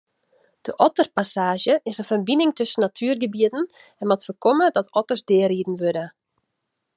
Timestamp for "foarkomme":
4.27-4.65